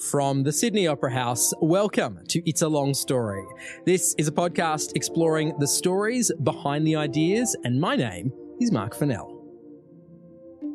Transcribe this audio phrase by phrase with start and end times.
[0.00, 3.44] From the Sydney Opera House, welcome to It's a Long Story.
[3.84, 8.94] This is a podcast exploring the stories behind the ideas, and my name is Mark
[8.94, 9.44] Fennell.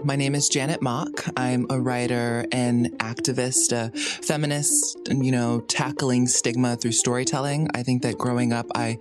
[0.04, 1.26] My name is Janet Mock.
[1.38, 7.70] I'm a writer and activist, a feminist, and, you know, tackling stigma through storytelling.
[7.74, 9.00] I think that growing up, I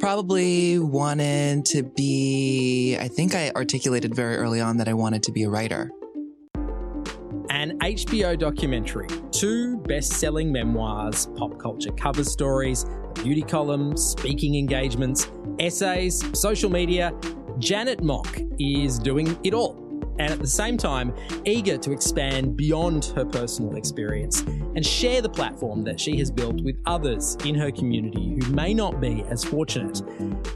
[0.00, 5.30] probably wanted to be, I think I articulated very early on that I wanted to
[5.32, 5.92] be a writer.
[7.52, 15.30] An HBO documentary, two best selling memoirs, pop culture cover stories, beauty column, speaking engagements,
[15.58, 17.12] essays, social media.
[17.58, 19.82] Janet Mock is doing it all
[20.18, 25.28] and at the same time, eager to expand beyond her personal experience and share the
[25.28, 29.44] platform that she has built with others in her community who may not be as
[29.44, 30.00] fortunate.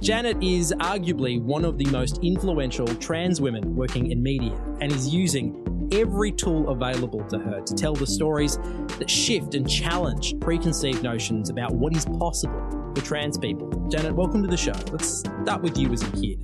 [0.00, 5.12] Janet is arguably one of the most influential trans women working in media and is
[5.12, 8.58] using every tool available to her to tell the stories
[8.98, 13.68] that shift and challenge preconceived notions about what is possible for trans people.
[13.88, 14.72] Janet, welcome to the show.
[14.90, 16.38] Let's start with you as a kid.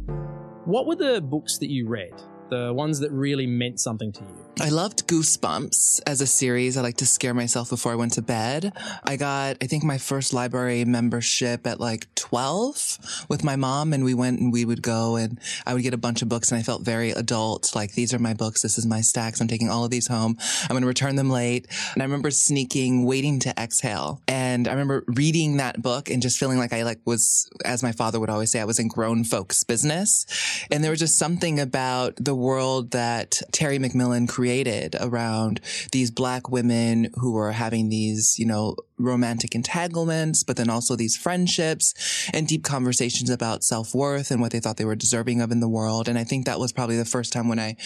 [0.65, 2.13] What were the books that you read?
[2.51, 4.42] The ones that really meant something to you?
[4.61, 6.77] I loved Goosebumps as a series.
[6.77, 8.73] I like to scare myself before I went to bed.
[9.03, 14.05] I got, I think, my first library membership at like 12 with my mom, and
[14.05, 16.59] we went and we would go and I would get a bunch of books, and
[16.59, 17.75] I felt very adult.
[17.75, 18.61] Like, these are my books.
[18.61, 19.41] This is my stacks.
[19.41, 20.37] I'm taking all of these home.
[20.65, 21.67] I'm going to return them late.
[21.95, 24.21] And I remember sneaking, waiting to exhale.
[24.29, 27.93] And I remember reading that book and just feeling like I like was, as my
[27.93, 30.27] father would always say, I was in grown folks business.
[30.71, 35.61] And there was just something about the world that Terry McMillan created created around
[35.93, 41.17] these black women who were having these, you know, romantic entanglements, but then also these
[41.17, 41.95] friendships
[42.33, 45.69] and deep conversations about self-worth and what they thought they were deserving of in the
[45.69, 46.09] world.
[46.09, 47.77] And I think that was probably the first time when I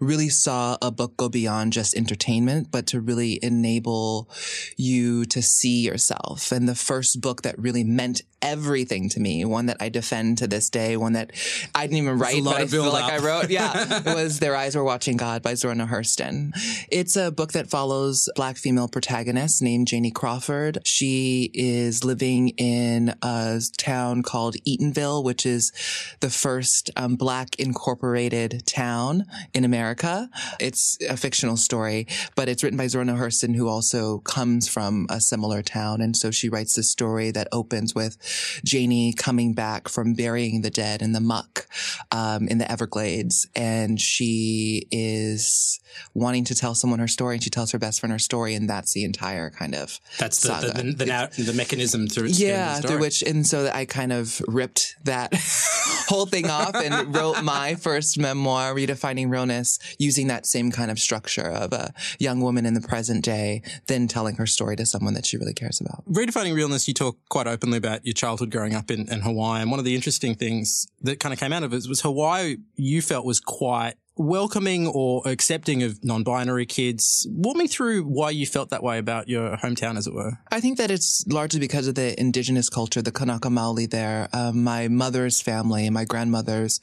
[0.00, 4.30] really saw a book go beyond just entertainment, but to really enable
[4.78, 6.50] you to see yourself.
[6.50, 10.46] And the first book that really meant everything to me, one that I defend to
[10.46, 11.32] this day, one that
[11.74, 13.50] I didn't even write, but I feel like I wrote.
[13.50, 14.02] Yeah.
[14.14, 15.74] was Their Eyes Were Watching God by Zora
[16.06, 16.52] Hurston.
[16.90, 23.14] It's a book that follows black female protagonist named Janie Crawford she is living in
[23.22, 25.72] a town called Eatonville, which is
[26.20, 30.30] the first um, black incorporated town in America.
[30.60, 35.06] It's a fictional story, but it's written by Zora Neale Hurston, who also comes from
[35.10, 36.00] a similar town.
[36.00, 38.16] And so she writes this story that opens with
[38.64, 41.66] Janie coming back from burying the dead in the muck
[42.12, 43.46] um, in the Everglades.
[43.56, 45.80] And she is
[46.14, 48.68] wanting to tell someone her story, and she tells her best friend her story, and
[48.68, 52.98] that's the entire kind of that's the, the, the, the, the, mechanism through yeah through
[52.98, 55.34] which and so I kind of ripped that
[56.08, 60.98] whole thing off and wrote my first memoir, Redefining Realness, using that same kind of
[60.98, 65.14] structure of a young woman in the present day, then telling her story to someone
[65.14, 66.04] that she really cares about.
[66.10, 69.70] Redefining Realness, you talk quite openly about your childhood growing up in, in Hawaii, and
[69.70, 72.56] one of the interesting things that kind of came out of it was Hawaii.
[72.76, 77.26] You felt was quite welcoming or accepting of non-binary kids.
[77.30, 80.38] Walk me through why you felt that way about your hometown, as it were.
[80.50, 84.28] I think that it's largely because of the indigenous culture, the Kanaka Maoli there.
[84.32, 86.80] Um, my mother's family, my grandmother's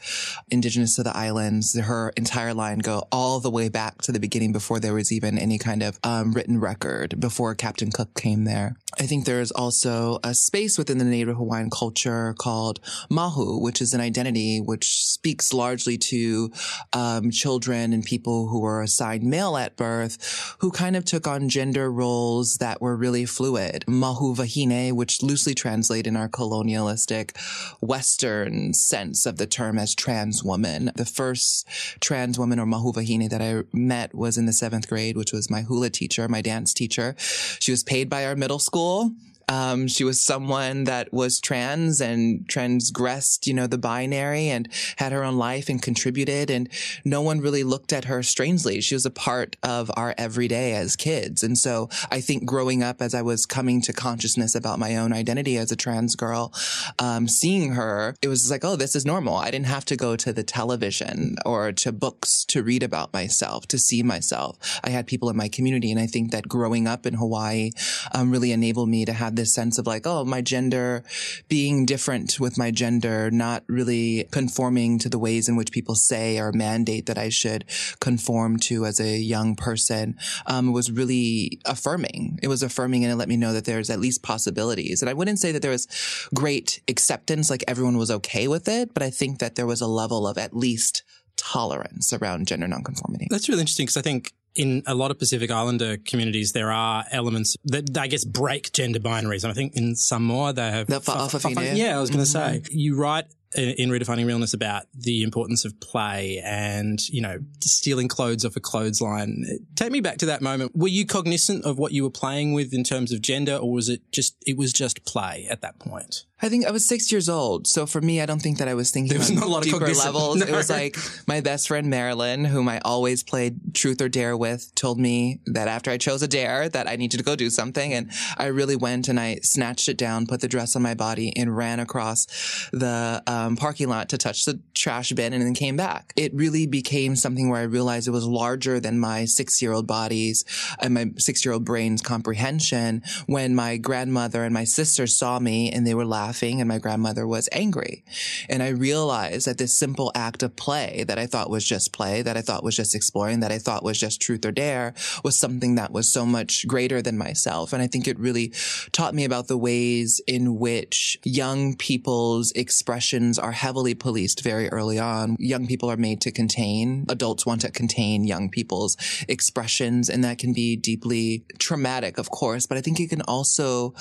[0.50, 4.52] indigenous to the islands, her entire line go all the way back to the beginning
[4.52, 8.76] before there was even any kind of um, written record, before Captain Cook came there.
[9.00, 12.80] I think there is also a space within the Native Hawaiian culture called
[13.10, 16.52] Mahu, which is an identity which speaks largely to
[16.94, 21.28] um, um, children and people who were assigned male at birth who kind of took
[21.28, 23.84] on gender roles that were really fluid.
[23.88, 27.38] Mahu Wahine, which loosely translate in our colonialistic
[27.82, 30.92] Western sense of the term as trans woman.
[30.96, 31.68] The first
[32.00, 35.50] trans woman or Mahu Wahine that I met was in the seventh grade, which was
[35.50, 37.16] my hula teacher, my dance teacher.
[37.18, 39.12] She was paid by our middle school.
[39.54, 45.12] Um, she was someone that was trans and transgressed, you know, the binary and had
[45.12, 46.50] her own life and contributed.
[46.50, 46.70] And
[47.04, 48.82] no one really looked at her strangely.
[48.82, 51.44] She was a part of our everyday as kids.
[51.44, 55.14] And so I think growing up as I was coming to consciousness about my own
[55.14, 56.54] identity as a trans girl,
[56.98, 59.36] um, seeing her, it was like, oh, this is normal.
[59.36, 63.68] I didn't have to go to the television or to books to read about myself,
[63.68, 64.80] to see myself.
[64.84, 65.92] I had people in my community.
[65.92, 67.72] And I think that growing up in Hawaii
[68.14, 71.04] um, really enabled me to have have this sense of like, oh, my gender
[71.50, 76.40] being different with my gender, not really conforming to the ways in which people say
[76.40, 77.66] or mandate that I should
[78.00, 82.40] conform to as a young person, um, was really affirming.
[82.42, 85.02] It was affirming and it let me know that there's at least possibilities.
[85.02, 85.88] And I wouldn't say that there was
[86.34, 89.88] great acceptance, like everyone was okay with it, but I think that there was a
[89.88, 91.04] level of at least
[91.36, 93.28] tolerance around gender nonconformity.
[93.30, 97.06] That's really interesting because I think in a lot of Pacific Islander communities, there are
[97.12, 99.44] elements that I guess break gender binaries.
[99.44, 100.88] And I think in Samoa they have.
[100.88, 102.32] The fa- fa- fa- yeah, I was going to Mhm.
[102.32, 102.62] say.
[102.72, 108.44] You write in Redefining Realness about the importance of play and, you know, stealing clothes
[108.46, 109.46] off a clothesline.
[109.76, 110.76] Take me back to that moment.
[110.76, 113.90] Were you cognizant of what you were playing with in terms of gender or was
[113.90, 116.26] it just, it was just play at that point?
[116.44, 117.68] I think I was six years old.
[117.68, 119.66] So for me, I don't think that I was thinking There was on a lot
[119.66, 120.42] of deeper levels.
[120.42, 124.76] It was like my best friend Marilyn, whom I always played truth or dare with,
[124.76, 127.94] told me that after I chose a dare that I needed to go do something.
[127.94, 131.32] And I really went and I snatched it down, put the dress on my body
[131.38, 135.78] and ran across the um, parking lot to touch the trash bin and then came
[135.78, 136.12] back.
[136.18, 139.88] It really became something where I realized it was larger than my six year old
[139.88, 140.44] bodies
[140.82, 145.72] and my six year old brain's comprehension when my grandmother and my sister saw me
[145.72, 148.04] and they were laughing and my grandmother was angry.
[148.50, 152.22] And I realized that this simple act of play that I thought was just play,
[152.22, 154.94] that I thought was just exploring, that I thought was just truth or dare
[155.24, 157.74] was something that was so much greater than myself.
[157.74, 158.54] And I think it really
[158.92, 165.00] taught me about the ways in which young people's expressions are heavily policed very early
[165.00, 165.36] on.
[165.40, 167.06] Young people are made to contain.
[167.10, 168.98] Adults want to contain young people's
[169.28, 173.94] expressions and that can be deeply traumatic, of course, but I think it can also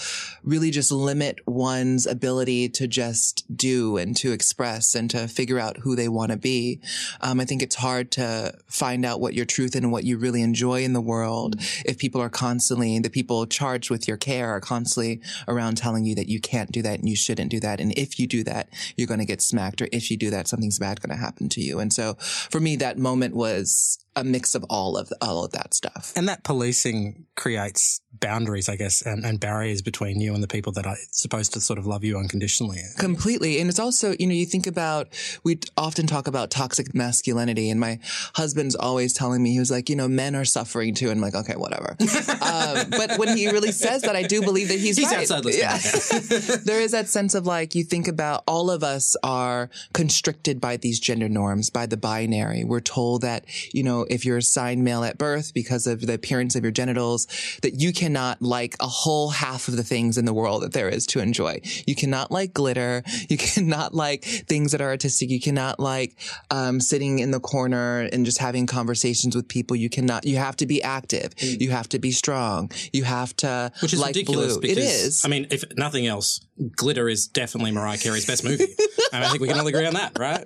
[0.43, 5.79] really just limit one's ability to just do and to express and to figure out
[5.79, 6.81] who they want to be.
[7.21, 10.43] Um, I think it's hard to find out what your truth and what you really
[10.43, 14.61] enjoy in the world if people are constantly, the people charged with your care are
[14.61, 17.81] constantly around telling you that you can't do that and you shouldn't do that.
[17.81, 20.49] And if you do that, you're going to get smacked or if you do that,
[20.49, 21.81] something's bad going to happen to you.
[21.81, 25.75] And so for me, that moment was a mix of all of all of that
[25.75, 26.13] stuff.
[26.17, 30.73] And that policing creates boundaries, I guess, and, and barriers between you and the people
[30.73, 32.81] that are supposed to sort of love you unconditionally.
[32.99, 33.59] Completely.
[33.59, 35.09] And it's also, you know, you think about,
[35.45, 37.99] we often talk about toxic masculinity and my
[38.35, 41.11] husband's always telling me, he was like, you know, men are suffering too.
[41.11, 41.97] And I'm like, okay, whatever.
[42.43, 45.21] um, but when he really says that, I do believe that he's, He's right.
[45.21, 46.61] outside listening.
[46.65, 50.77] there is that sense of like, you think about all of us are constricted by
[50.77, 52.63] these gender norms, by the binary.
[52.63, 56.55] We're told that, you know, if you're assigned male at birth because of the appearance
[56.57, 57.27] of your genitals,
[57.63, 60.89] that you cannot like a whole half of the things in the world that there
[60.89, 61.61] is to enjoy.
[61.87, 63.03] You cannot like glitter.
[63.29, 65.31] You cannot like things that are artistic.
[65.31, 66.17] You cannot like
[66.51, 69.77] um, sitting in the corner and just having conversations with people.
[69.77, 70.27] You cannot.
[70.27, 71.33] You have to be active.
[71.39, 72.71] You have to be strong.
[72.93, 73.83] You have to Mm.
[73.83, 74.61] Which is like ridiculous blue.
[74.61, 75.25] because, it is.
[75.25, 76.41] I mean, if nothing else,
[76.77, 78.65] Glitter is definitely Mariah Carey's best movie.
[79.13, 80.45] and I think we can all agree on that, right?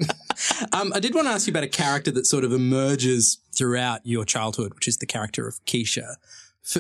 [0.72, 4.00] Um, I did want to ask you about a character that sort of emerges throughout
[4.04, 6.16] your childhood, which is the character of Keisha.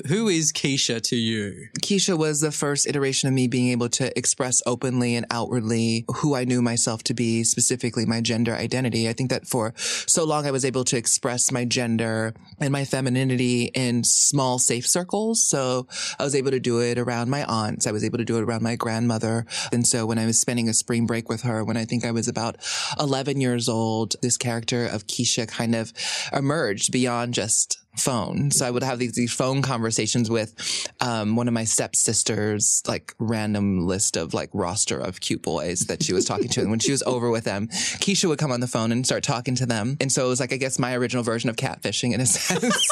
[0.08, 1.68] Who is Keisha to you?
[1.80, 6.34] Keisha was the first iteration of me being able to express openly and outwardly who
[6.34, 9.08] I knew myself to be, specifically my gender identity.
[9.08, 12.84] I think that for so long I was able to express my gender and my
[12.84, 15.46] femininity in small, safe circles.
[15.48, 15.86] So
[16.18, 17.86] I was able to do it around my aunts.
[17.86, 19.46] I was able to do it around my grandmother.
[19.70, 22.10] And so when I was spending a spring break with her, when I think I
[22.10, 22.56] was about
[22.98, 25.92] 11 years old, this character of Keisha kind of
[26.32, 28.50] emerged beyond just phone.
[28.50, 30.54] So I would have these, these phone conversations with
[31.00, 36.02] um, one of my stepsisters, like random list of like roster of cute boys that
[36.02, 36.60] she was talking to.
[36.60, 39.22] And when she was over with them, Keisha would come on the phone and start
[39.22, 39.96] talking to them.
[40.00, 42.88] And so it was like, I guess my original version of catfishing in a sense.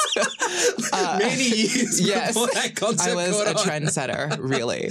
[0.93, 4.87] Uh, Many years yes, before that concept I was a trendsetter, really.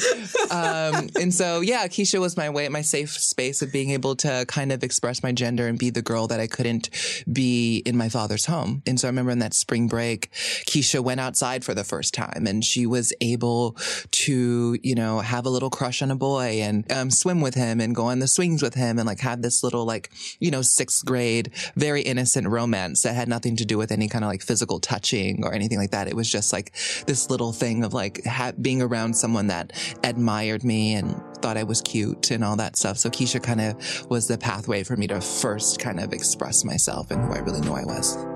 [0.50, 4.44] um, and so, yeah, Keisha was my way, my safe space of being able to
[4.49, 6.90] kind of express my gender and be the girl that I couldn't
[7.30, 8.83] be in my father's home.
[8.87, 12.46] And so I remember in that spring break, Keisha went outside for the first time
[12.46, 13.76] and she was able
[14.11, 17.80] to, you know, have a little crush on a boy and um, swim with him
[17.80, 20.62] and go on the swings with him and like have this little like, you know,
[20.62, 24.42] sixth grade, very innocent romance that had nothing to do with any kind of like
[24.42, 26.08] physical touching or anything like that.
[26.08, 26.73] It was just like
[27.06, 31.64] this little thing of like ha- being around someone that admired me and thought I
[31.64, 32.99] was cute and all that stuff.
[32.99, 37.11] So Keisha kind of was the pathway for me to first kind of express myself
[37.11, 38.34] and who I really knew I was.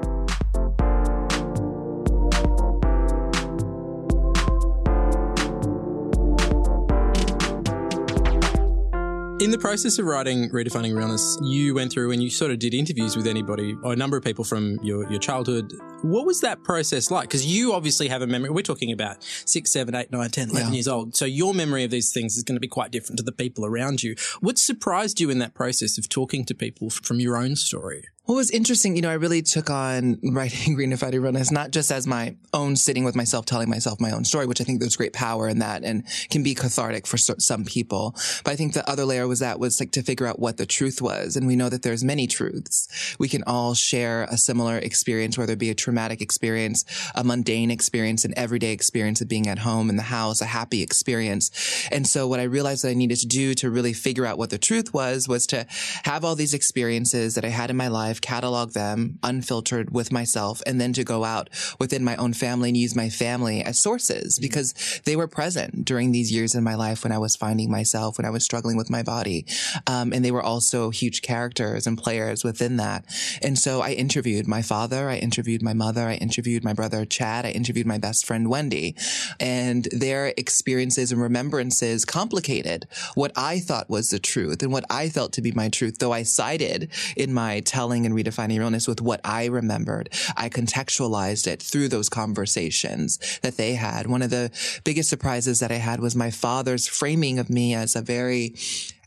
[9.49, 12.75] In the process of writing Redefining Realness, you went through and you sort of did
[12.75, 15.73] interviews with anybody or a number of people from your, your childhood.
[16.03, 17.31] What was that process like?
[17.31, 18.51] Because you obviously have a memory.
[18.51, 20.75] We're talking about six, seven, eight, nine, 10, 11 Yeah.
[20.75, 21.17] years old.
[21.17, 23.65] So your memory of these things is going to be quite different to the people
[23.65, 24.17] around you.
[24.41, 28.05] What surprised you in that process of talking to people from your own story?
[28.29, 32.07] What was interesting, you know, I really took on writing Fighting Realness not just as
[32.07, 35.15] my own sitting with myself, telling myself my own story, which I think there's great
[35.15, 38.15] power in that and can be cathartic for some people.
[38.45, 40.67] But I think the other layer was that was like to figure out what the
[40.67, 41.37] truth was.
[41.37, 43.17] And we know that there's many truths.
[43.19, 47.71] We can all share a similar experience, whether it be a traumatic experience, a mundane
[47.71, 51.51] experience, an everyday experience of being at home in the house, a happy experience.
[51.91, 54.51] And so what I realized that I needed to do to really figure out what
[54.51, 55.65] the truth was, was to
[56.05, 60.63] have all these experiences that I had in my life, catalog them unfiltered with myself,
[60.67, 61.49] and then to go out
[61.79, 64.43] within my own family and use my family as sources mm-hmm.
[64.43, 68.19] because they were present during these years in my life when I was finding myself,
[68.19, 69.47] when I was struggling with my body.
[69.87, 73.05] Um, and they were also huge characters and players within that.
[73.43, 77.47] And so I interviewed my father, I interviewed my mother, I interviewed my brother Chad,
[77.47, 78.97] I interviewed my best friend Wendy,
[79.41, 85.09] and their experiences and remembrances complicated what I thought was the truth and what I
[85.09, 89.01] felt to be my truth, though I sided in my telling and redefining realness with
[89.01, 90.09] what I remembered.
[90.37, 94.07] I contextualized it through those conversations that they had.
[94.07, 94.51] One of the
[94.85, 98.55] biggest surprises that I had was my father's framing of me as a very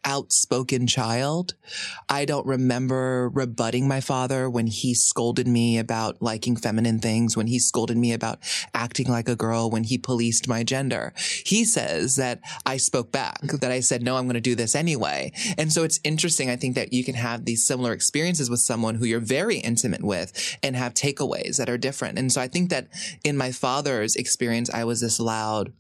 [0.04, 1.56] outspoken child.
[2.10, 7.48] I don't remember rebutting my father when he scolded me about liking feminine things, when
[7.48, 8.40] he scolded me about
[8.74, 11.14] acting like a girl, when he policed my gender.
[11.46, 14.76] He says that I spoke back, that I said, no, I'm going to do this
[14.76, 15.32] anyway.
[15.58, 16.50] And so it's interesting.
[16.50, 20.04] I think that you can have these similar experiences with someone who you're very intimate
[20.04, 22.18] with and have takeaways that are different.
[22.18, 22.88] And so I think that
[23.24, 25.74] in my father's experience, I was this loud,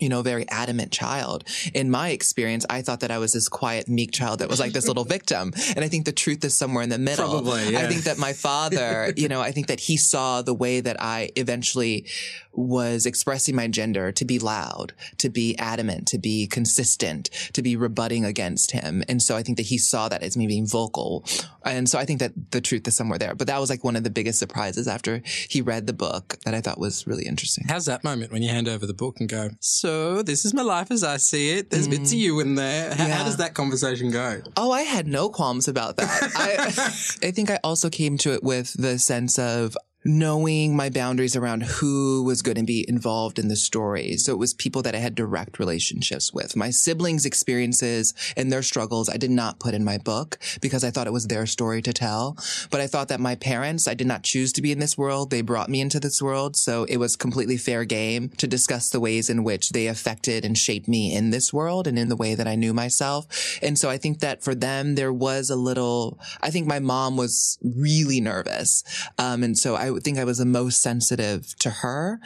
[0.00, 1.44] you know, very adamant child.
[1.74, 4.72] In my experience, I thought that I was this quiet, meek child that was like
[4.72, 5.52] this little victim.
[5.74, 7.28] And I think the truth is somewhere in the middle.
[7.28, 7.80] Probably, yeah.
[7.80, 11.00] I think that my father, you know, I think that he saw the way that
[11.00, 12.06] I eventually
[12.52, 17.76] was expressing my gender to be loud, to be adamant, to be consistent, to be
[17.76, 19.04] rebutting against him.
[19.08, 21.24] And so I think that he saw that as me being vocal.
[21.64, 23.34] And so I think that the truth is somewhere there.
[23.34, 26.54] But that was like one of the biggest surprises after he read the book that
[26.54, 27.66] I thought was really interesting.
[27.68, 29.87] How's that moment when you hand over the book and go, so
[30.22, 31.70] this is my life as I see it.
[31.70, 31.92] There's mm.
[31.92, 32.94] bits of you in there.
[32.94, 33.14] How, yeah.
[33.14, 34.42] how, does that conversation go?
[34.56, 36.32] Oh, I had no qualms about that.
[36.36, 39.76] I, I think I also came to it with the sense of
[40.08, 44.16] knowing my boundaries around who was going to be involved in the story.
[44.16, 46.56] So it was people that I had direct relationships with.
[46.56, 50.90] My siblings' experiences and their struggles, I did not put in my book because I
[50.90, 52.38] thought it was their story to tell.
[52.70, 55.28] But I thought that my parents, I did not choose to be in this world.
[55.28, 56.56] They brought me into this world.
[56.56, 60.56] So it was completely fair game to discuss the ways in which they affected and
[60.56, 63.58] shaped me in this world and in the way that I knew myself.
[63.60, 67.18] And so I think that for them, there was a little, I think my mom
[67.18, 68.82] was really nervous.
[69.18, 72.20] Um, and so I I think I was the most sensitive to her.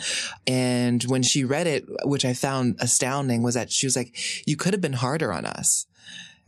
[0.47, 4.57] And when she read it, which I found astounding was that she was like, you
[4.57, 5.87] could have been harder on us.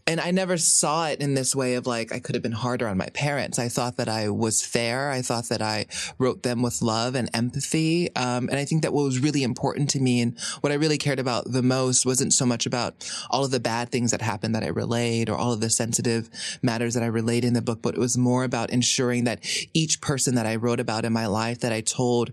[0.07, 2.87] And I never saw it in this way of like, I could have been harder
[2.87, 3.59] on my parents.
[3.59, 5.11] I thought that I was fair.
[5.11, 5.87] I thought that I
[6.19, 8.15] wrote them with love and empathy.
[8.15, 10.99] Um, and I think that what was really important to me and what I really
[10.99, 14.55] cared about the most wasn't so much about all of the bad things that happened
[14.55, 16.29] that I relayed or all of the sensitive
[16.61, 19.41] matters that I relayed in the book, but it was more about ensuring that
[19.73, 22.33] each person that I wrote about in my life that I told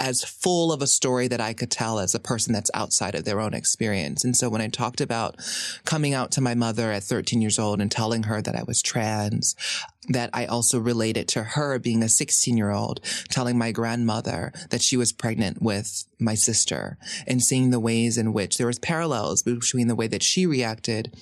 [0.00, 3.26] as full of a story that I could tell as a person that's outside of
[3.26, 4.24] their own experience.
[4.24, 5.36] And so when I talked about
[5.84, 8.80] coming out to my mother at 13 years old and telling her that I was
[8.80, 9.54] trans,
[10.08, 14.80] that I also related to her being a 16 year old, telling my grandmother that
[14.80, 19.42] she was pregnant with my sister and seeing the ways in which there was parallels
[19.42, 21.14] between the way that she reacted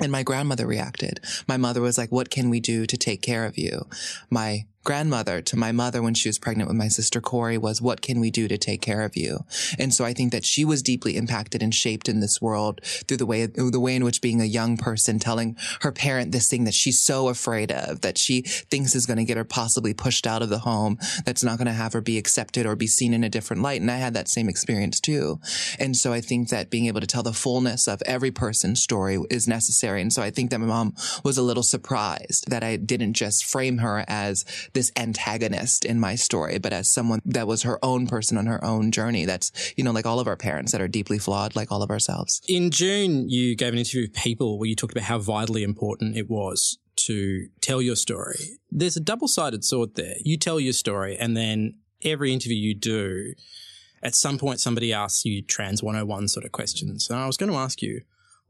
[0.00, 1.20] and my grandmother reacted.
[1.46, 3.86] My mother was like, what can we do to take care of you?
[4.30, 8.02] My grandmother to my mother when she was pregnant with my sister Corey was, what
[8.02, 9.44] can we do to take care of you?
[9.78, 13.18] And so I think that she was deeply impacted and shaped in this world through
[13.18, 16.64] the way, the way in which being a young person telling her parent this thing
[16.64, 20.26] that she's so afraid of, that she thinks is going to get her possibly pushed
[20.26, 23.14] out of the home, that's not going to have her be accepted or be seen
[23.14, 23.80] in a different light.
[23.80, 25.40] And I had that same experience too.
[25.78, 29.18] And so I think that being able to tell the fullness of every person's story
[29.30, 30.00] is necessary.
[30.00, 33.44] And so I think that my mom was a little surprised that I didn't just
[33.44, 38.06] frame her as this antagonist in my story, but as someone that was her own
[38.06, 39.24] person on her own journey.
[39.24, 41.90] That's, you know, like all of our parents that are deeply flawed, like all of
[41.90, 42.40] ourselves.
[42.48, 46.16] In June, you gave an interview with People where you talked about how vitally important
[46.16, 48.58] it was to tell your story.
[48.70, 50.16] There's a double sided sword there.
[50.24, 51.74] You tell your story, and then
[52.04, 53.34] every interview you do,
[54.02, 57.08] at some point somebody asks you trans 101 sort of questions.
[57.08, 58.02] And I was going to ask you,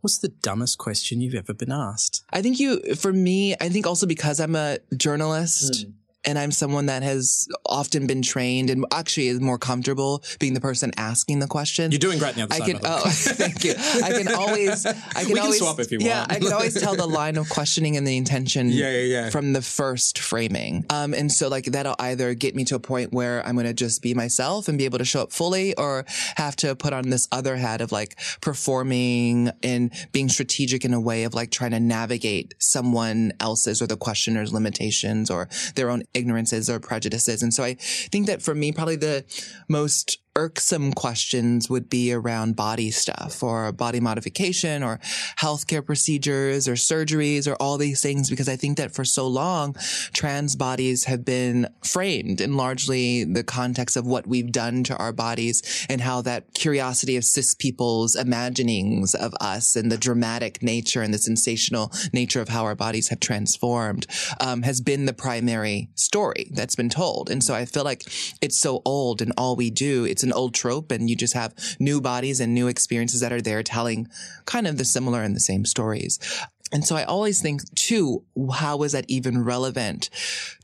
[0.02, 2.25] What's the dumbest question you've ever been asked?
[2.33, 5.93] I think you, for me, I think also because I'm a journalist, mm
[6.25, 10.61] and I'm someone that has often been trained and actually is more comfortable being the
[10.61, 11.91] person asking the question.
[11.91, 12.47] You're doing great now.
[12.50, 12.79] I can.
[12.85, 13.75] Oh, thank you.
[13.76, 14.87] I can always.
[14.87, 14.93] I
[15.25, 15.59] can we always.
[15.59, 16.33] Can swap if you yeah, want.
[16.33, 18.69] I can always tell the line of questioning and the intention.
[18.69, 19.31] Yeah, yeah, yeah.
[19.31, 20.87] From the first framing.
[20.91, 23.75] Um, and so like that'll either get me to a point where I'm going to
[23.75, 26.05] just be myself and be able to show up fully, or
[26.37, 31.00] have to put on this other hat of like performing and being strategic in a
[31.00, 36.02] way of like trying to navigate someone else's or the questioner's limitations or their own
[36.14, 37.42] ignorances or prejudices.
[37.42, 39.25] And so I think that for me, probably the
[39.69, 44.99] most irksome questions would be around body stuff or body modification or
[45.39, 49.75] healthcare procedures or surgeries or all these things because I think that for so long
[50.12, 55.12] trans bodies have been framed in largely the context of what we've done to our
[55.12, 61.03] bodies and how that curiosity of cis people's imaginings of us and the dramatic nature
[61.03, 64.07] and the sensational nature of how our bodies have transformed
[64.41, 67.29] um, has been the primary story that's been told.
[67.29, 68.05] And so I feel like
[68.41, 71.35] it's so old and all we do it's it's an old trope and you just
[71.35, 74.09] have new bodies and new experiences that are there telling
[74.47, 76.21] kind of the similar and the same stories.
[76.73, 80.09] And so I always think too, how is that even relevant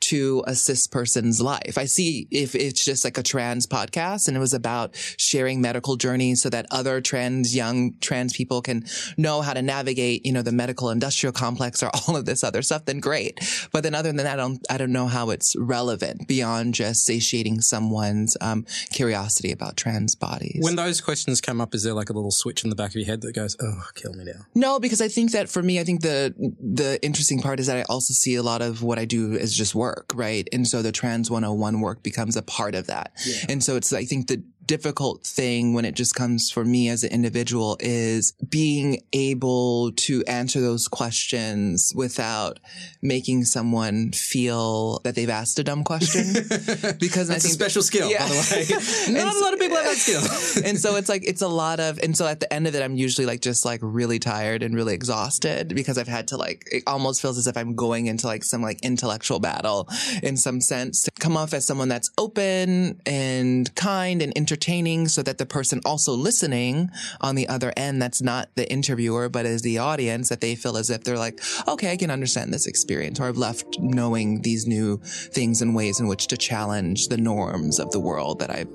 [0.00, 1.76] to a cis person's life?
[1.76, 5.96] I see if it's just like a trans podcast and it was about sharing medical
[5.96, 8.84] journeys so that other trans, young trans people can
[9.18, 12.62] know how to navigate, you know, the medical industrial complex or all of this other
[12.62, 13.38] stuff, then great.
[13.70, 17.04] But then other than that, I don't, I don't know how it's relevant beyond just
[17.04, 20.60] satiating someone's um, curiosity about trans bodies.
[20.62, 22.96] When those questions come up, is there like a little switch in the back of
[22.96, 24.46] your head that goes, oh, kill me now?
[24.54, 27.76] No, because I think that for me, I think the the interesting part is that
[27.76, 30.48] I also see a lot of what I do as just work, right?
[30.52, 33.12] And so the Trans 101 work becomes a part of that.
[33.26, 33.46] Yeah.
[33.48, 37.02] And so it's I think the difficult thing when it just comes for me as
[37.02, 42.60] an individual is being able to answer those questions without
[43.02, 46.22] making someone feel that they've asked a dumb question.
[47.00, 48.18] because that's a special skill, yeah.
[48.20, 49.12] by the way.
[49.24, 50.62] Not a lot of people have that skill.
[50.68, 52.82] and so it's like, it's a lot of, and so at the end of it,
[52.82, 56.68] I'm usually like just like really tired and really exhausted because I've had to like,
[56.70, 59.88] it almost feels as if I'm going into like some like intellectual battle
[60.22, 65.06] in some sense to come off as someone that's open and kind and entertaining entertaining
[65.06, 69.46] so that the person also listening on the other end, that's not the interviewer, but
[69.46, 72.66] is the audience, that they feel as if they're like, okay, I can understand this
[72.66, 77.16] experience, or I've left knowing these new things and ways in which to challenge the
[77.16, 78.74] norms of the world that I've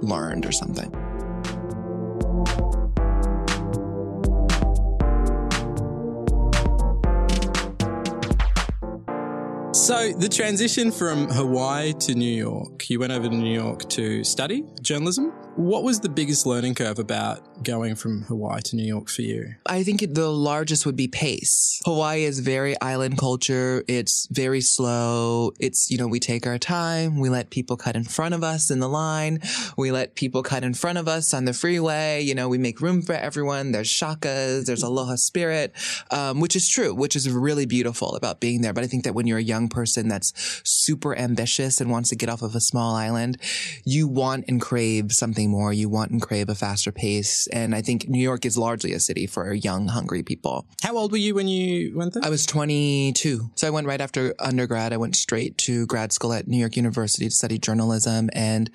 [0.00, 1.09] learned or something.
[9.90, 14.22] So the transition from Hawaii to New York, you went over to New York to
[14.22, 15.32] study journalism.
[15.60, 19.56] What was the biggest learning curve about going from Hawaii to New York for you?
[19.66, 21.82] I think the largest would be pace.
[21.84, 23.84] Hawaii is very island culture.
[23.86, 25.52] It's very slow.
[25.60, 27.20] It's, you know, we take our time.
[27.20, 29.40] We let people cut in front of us in the line.
[29.76, 32.22] We let people cut in front of us on the freeway.
[32.22, 33.72] You know, we make room for everyone.
[33.72, 34.64] There's shakas.
[34.64, 35.74] There's aloha spirit,
[36.10, 38.72] um, which is true, which is really beautiful about being there.
[38.72, 40.32] But I think that when you're a young person that's
[40.64, 43.36] super ambitious and wants to get off of a small island,
[43.84, 45.72] you want and crave something more.
[45.72, 47.46] You want and crave a faster pace.
[47.48, 50.66] And I think New York is largely a city for young, hungry people.
[50.82, 52.24] How old were you when you went there?
[52.24, 53.50] I was 22.
[53.54, 54.92] So I went right after undergrad.
[54.92, 58.30] I went straight to grad school at New York University to study journalism.
[58.32, 58.70] And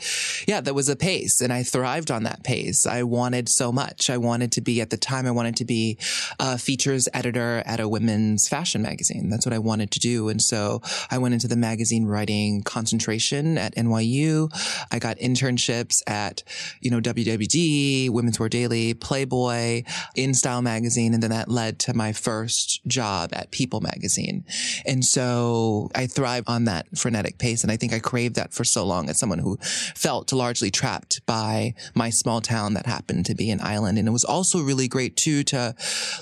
[0.47, 2.85] yeah, that was a pace and I thrived on that pace.
[2.85, 4.09] I wanted so much.
[4.09, 5.97] I wanted to be at the time, I wanted to be
[6.39, 9.29] a features editor at a women's fashion magazine.
[9.29, 10.29] That's what I wanted to do.
[10.29, 14.49] And so I went into the magazine writing concentration at NYU.
[14.91, 16.43] I got internships at
[16.81, 19.83] you know, WWD, Women's Wear Daily, Playboy,
[20.17, 21.13] InStyle magazine.
[21.13, 24.45] And then that led to my first job at People magazine.
[24.85, 27.63] And so I thrive on that frenetic pace.
[27.63, 29.57] And I think I craved that for so long as someone who
[29.95, 33.97] felt largely trapped by my small town that happened to be an island.
[33.97, 35.75] And it was also really great too to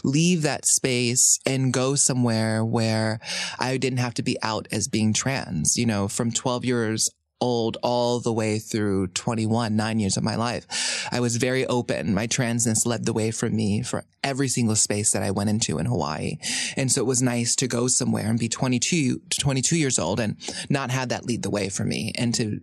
[0.04, 3.20] leave that space and go somewhere where
[3.60, 5.78] I didn't have to be out as being trans.
[5.78, 7.10] You know, from 12 years
[7.44, 10.66] old all the way through 21, nine years of my life.
[11.12, 12.14] I was very open.
[12.14, 15.78] My transness led the way for me for every single space that I went into
[15.78, 16.38] in Hawaii.
[16.78, 20.22] And so it was nice to go somewhere and be 22 to 22 years old
[20.22, 20.38] and
[20.70, 22.62] not have that lead the way for me and to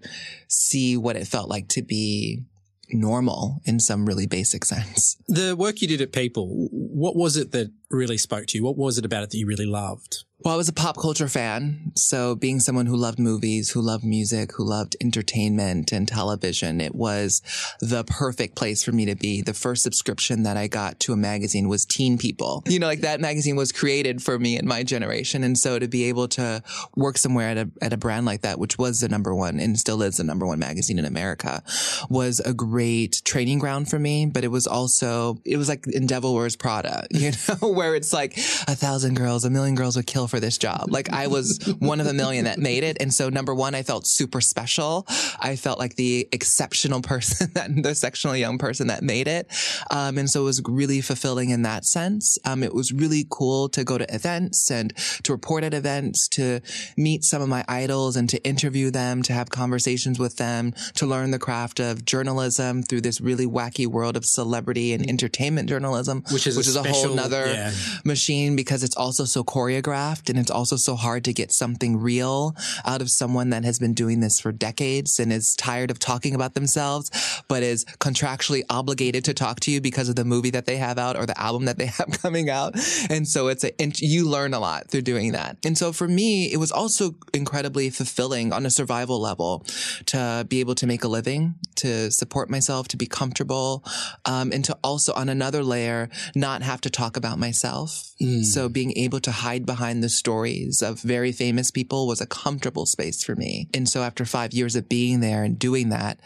[0.48, 2.44] see what it felt like to be
[2.88, 5.18] normal in some really basic sense.
[5.28, 8.64] The work you did at People, what was it that really spoke to you?
[8.64, 10.24] What was it about it that you really loved?
[10.42, 11.92] Well, I was a pop culture fan.
[11.96, 16.94] So being someone who loved movies, who loved music, who loved entertainment and television, it
[16.94, 17.42] was
[17.80, 19.42] the perfect place for me to be.
[19.42, 22.62] The first subscription that I got to a magazine was Teen People.
[22.66, 25.44] You know, like that magazine was created for me and my generation.
[25.44, 26.62] And so to be able to
[26.96, 29.78] work somewhere at a, at a brand like that, which was the number one and
[29.78, 31.62] still is the number one magazine in America
[32.08, 34.24] was a great training ground for me.
[34.24, 38.14] But it was also, it was like in Devil Wears Prada, you know, where it's
[38.14, 40.86] like a thousand girls, a million girls would kill for this job.
[40.88, 42.96] Like I was one of a million that made it.
[43.00, 45.06] And so number one, I felt super special.
[45.38, 49.50] I felt like the exceptional person that the exceptional young person that made it.
[49.90, 52.38] Um, and so it was really fulfilling in that sense.
[52.44, 56.60] Um, it was really cool to go to events and to report at events, to
[56.96, 61.06] meet some of my idols and to interview them, to have conversations with them, to
[61.06, 66.22] learn the craft of journalism through this really wacky world of celebrity and entertainment journalism,
[66.30, 67.72] Which is a which is a whole nother yeah.
[68.04, 72.54] machine because it's also so choreographed and it's also so hard to get something real
[72.84, 76.34] out of someone that has been doing this for decades and is tired of talking
[76.34, 77.10] about themselves,
[77.48, 80.98] but is contractually obligated to talk to you because of the movie that they have
[80.98, 82.74] out or the album that they have coming out.
[83.08, 85.56] And so it's a, and you learn a lot through doing that.
[85.64, 89.64] And so for me, it was also incredibly fulfilling on a survival level
[90.06, 93.84] to be able to make a living, to support myself, to be comfortable,
[94.24, 98.10] um, and to also on another layer, not have to talk about myself.
[98.44, 102.86] So being able to hide behind the stories of very famous people was a comfortable
[102.86, 103.68] space for me.
[103.74, 106.20] And so after five years of being there and doing that,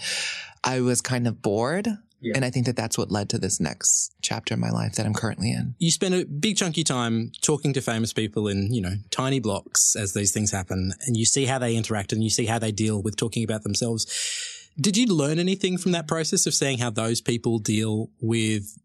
[0.63, 1.89] I was kind of bored.
[2.35, 5.05] And I think that that's what led to this next chapter in my life that
[5.05, 5.75] I'm currently in.
[5.79, 9.95] You spend a big chunky time talking to famous people in, you know, tiny blocks
[9.95, 12.73] as these things happen and you see how they interact and you see how they
[12.73, 14.07] deal with talking about themselves.
[14.81, 18.79] Did you learn anything from that process of seeing how those people deal with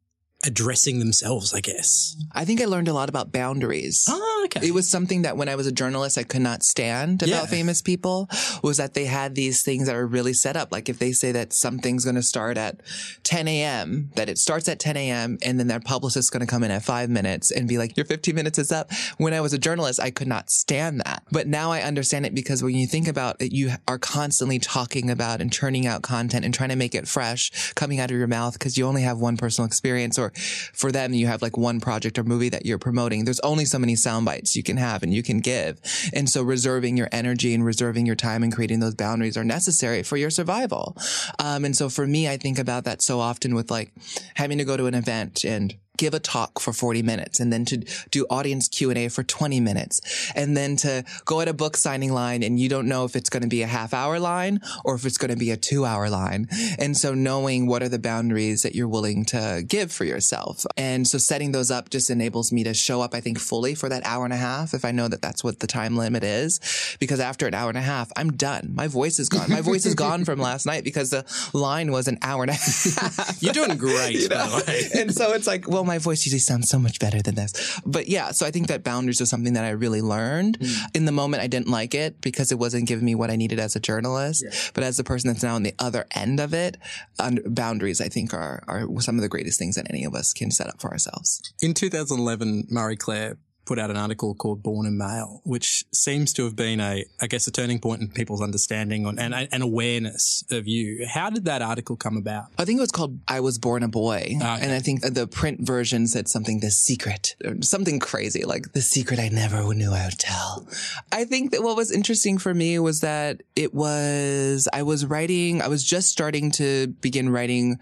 [0.46, 2.16] addressing themselves, I guess?
[2.32, 4.06] I think I learned a lot about boundaries.
[4.10, 4.66] Oh, okay.
[4.66, 7.46] It was something that when I was a journalist, I could not stand about Yeah.
[7.46, 8.30] famous people
[8.64, 10.72] was that they had these things that are really set up.
[10.72, 12.80] Like if they say that something's going to start at
[13.24, 15.38] 10 a.m., that it starts at 10 a.m.
[15.44, 17.98] and then their publicist is going to come in at five minutes and be like,
[17.98, 18.92] your 15 minutes is up.
[19.18, 21.24] When I was a journalist, I could not stand that.
[21.32, 25.10] But now I understand it because when you think about it, you are constantly talking
[25.10, 28.28] about and churning out content and trying to make it fresh coming out of your
[28.28, 30.29] mouth because you only have one personal experience or
[30.74, 33.26] for them, you have like one project or movie that you're promoting.
[33.26, 35.80] There's only so many sound bites you can have and you can give.
[36.14, 40.04] And so reserving your energy and reserving your time and creating those boundaries are necessary
[40.04, 40.96] for your survival.
[41.40, 43.94] Um, and so for me, I think about that so often with like
[44.36, 47.66] having to go to an event and give a talk for 40 minutes and then
[47.66, 47.78] to
[48.10, 52.42] do audience Q&A for 20 minutes and then to go at a book signing line
[52.42, 55.06] and you don't know if it's going to be a half hour line or if
[55.06, 56.48] it's going to be a two hour line.
[56.80, 60.66] And so knowing what are the boundaries that you're willing to give for yourself.
[60.78, 63.90] And so setting those up just enables me to show up, I think, fully for
[63.90, 66.62] that hour and a half if I know that that's what the time limit is.
[67.02, 68.72] Because after an hour and a half, I'm done.
[68.74, 69.50] My voice is gone.
[69.50, 72.54] My voice is gone from last night because the line was an hour and a
[72.54, 73.38] half.
[73.44, 74.60] You're doing great, You by know?
[74.60, 75.02] the way.
[75.02, 77.82] and so it's like, well, my voice usually sounds so much better than this.
[77.84, 80.60] But yeah, so I think that boundaries was something that I really learned.
[80.60, 80.96] Mm.
[80.98, 83.60] In the moment, I didn't like it because it wasn't giving me what I needed
[83.60, 84.46] as a journalist.
[84.76, 86.78] But as the person that's now on the other end of it,
[87.18, 90.32] un- boundaries, I think, are, are some of the greatest things that any of us
[90.32, 91.42] can set up for ourselves.
[91.60, 93.38] In 2011, Marie Claire
[93.70, 97.28] put out an article called Born a Male, which seems to have been a, I
[97.28, 101.06] guess, a turning point in people's understanding on, and an awareness of you.
[101.08, 102.48] How did that article come about?
[102.58, 104.38] I think it was called I Was Born a Boy.
[104.42, 109.20] And I think the print version said something, The Secret, something crazy, like The Secret
[109.20, 110.68] I Never Knew I Would Tell.
[111.12, 115.62] I think that what was interesting for me was that it was, I was writing,
[115.62, 117.78] I was just starting to begin writing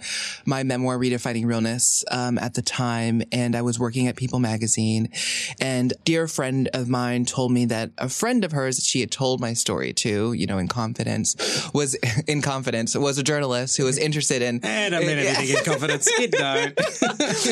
[0.45, 3.21] my memoir, Redefining Realness, um, at the time.
[3.31, 5.11] And I was working at People magazine.
[5.61, 8.99] And a dear friend of mine told me that a friend of hers that she
[8.99, 11.35] had told my story to, you know, in confidence,
[11.73, 11.95] was
[12.27, 14.59] in confidence, was a journalist who was interested in.
[14.63, 15.23] And I mean Yeah.
[15.37, 16.09] anything in confidence.
[16.19, 16.79] You don't.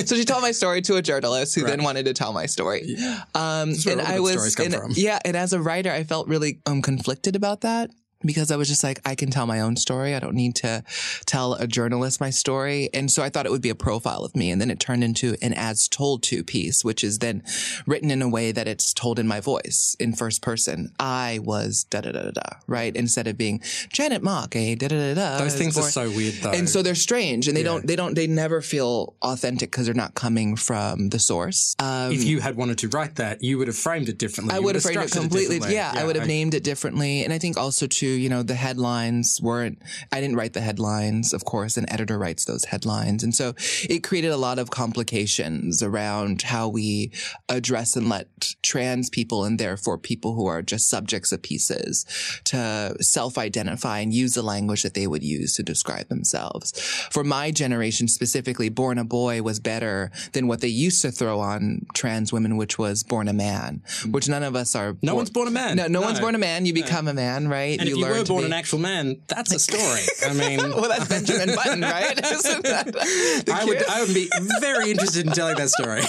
[0.08, 2.96] so she told my story to a journalist who then wanted to tell my story.
[3.34, 4.92] Um, where and all I was, come and- from.
[4.96, 7.92] yeah, and as a writer, I felt really um, conflicted about that.
[8.24, 10.16] Because I was just like, I can tell my own story.
[10.16, 10.84] I don't need to
[11.26, 12.90] tell a journalist my story.
[12.94, 14.50] And so I thought it would be a profile of me.
[14.50, 17.44] And then it turned into an as told to piece, which is then
[17.86, 20.92] written in a way that it's told in my voice in first person.
[21.00, 22.96] I was da da da da da, right?
[22.96, 24.76] Instead of being Janet Mock, eh?
[24.76, 25.38] Da da da da.
[25.38, 26.52] Those things are so weird, though.
[26.52, 27.66] and so they're strange and they Yeah.
[27.66, 31.76] don't, they don't, they never feel authentic because they're not coming from the source.
[31.80, 34.56] Um, if you had wanted to write that, you would have framed it differently.
[34.56, 35.58] I would have framed it completely.
[35.60, 35.76] differently.
[35.76, 37.24] yeah, I would have named it differently.
[37.24, 41.34] And I think also too, you know, the headlines weren't, I didn't write the headlines,
[41.34, 43.24] of course, an editor writes those headlines.
[43.24, 43.54] And so
[43.90, 47.12] it created a lot of complications around how we
[47.50, 52.06] address and let trans people and therefore people who are just subjects of pieces
[52.46, 56.72] to self-identify and use the language that they would use to describe themselves.
[57.12, 61.40] For my generation specifically, born a boy was better than what they used to throw
[61.40, 64.12] on trans women, which was born a man, mm.
[64.12, 64.98] which none of us are.
[65.02, 65.78] No born- one's born a man.
[65.78, 66.66] No, no, one's born a man.
[66.66, 67.80] You become a man, right?
[67.80, 70.02] And you if you learn were to born be- an actual man, that's a story.
[70.26, 72.18] I mean, well, that's Benjamin Button, right?
[72.32, 72.96] Isn't that
[73.54, 74.30] I would I would be
[74.60, 76.02] very interested in telling that story.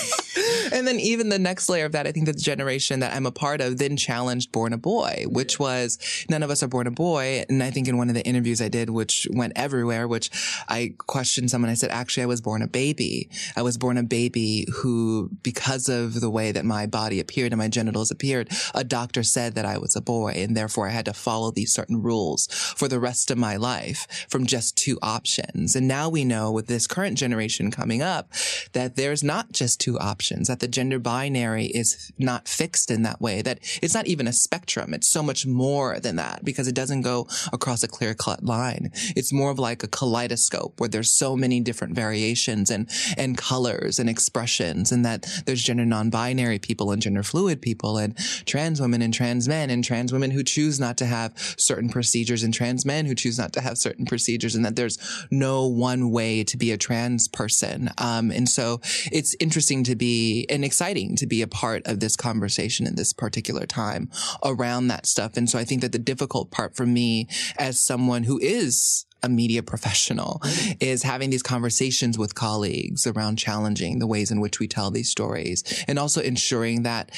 [0.73, 3.27] and then even the next layer of that, I think that the generation that I'm
[3.27, 6.87] a part of then challenged Born a Boy, which was none of us are born
[6.87, 7.45] a boy.
[7.49, 10.31] And I think in one of the interviews I did, which went everywhere, which
[10.69, 13.29] I questioned someone, I said, actually, I was born a baby.
[13.57, 17.59] I was born a baby who, because of the way that my body appeared and
[17.59, 20.33] my genitals appeared, a doctor said that I was a boy.
[20.37, 24.27] And therefore I had to follow these certain rules for the rest of my life
[24.29, 25.77] from just two options.
[25.77, 28.33] And now we know with this current generation coming up
[28.73, 33.21] that there's not just two options, that the gender binary is not fixed in that
[33.21, 34.95] way, that it's not even a spectrum.
[34.95, 38.91] It's so much more than that because it doesn't go across a clear cut line.
[39.15, 43.99] It's more of like a kaleidoscope where there's so many different variations and, and colors
[43.99, 49.03] and expressions and that there's gender non-binary people and gender fluid people and trans women
[49.03, 51.33] and trans men and trans women who choose not to have
[51.67, 54.99] certain procedures in trans men who choose not to have certain procedures and that there's
[55.31, 57.91] no one way to be a trans person.
[57.99, 58.81] Um, and so
[59.13, 63.13] it's interesting to be and exciting to be a part of this conversation in this
[63.13, 64.11] particular time
[64.45, 65.37] around that stuff.
[65.37, 69.29] And so I think that the difficult part for me as someone who is a
[69.29, 70.73] media professional mm-hmm.
[70.81, 75.11] is having these conversations with colleagues around challenging the ways in which we tell these
[75.11, 77.11] stories and also ensuring that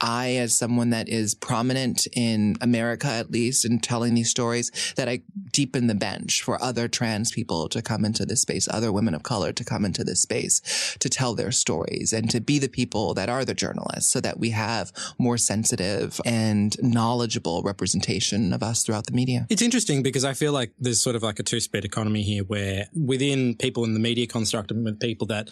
[0.00, 5.08] I, as someone that is prominent in America, at least, in telling these stories, that
[5.08, 5.22] I
[5.56, 9.22] deepen the bench for other trans people to come into this space, other women of
[9.22, 10.60] color to come into this space
[11.00, 14.38] to tell their stories and to be the people that are the journalists so that
[14.38, 19.46] we have more sensitive and knowledgeable representation of us throughout the media.
[19.48, 22.44] It's interesting because I feel like there's sort of like a two speed economy here
[22.44, 25.48] where within people in the media construct and with people that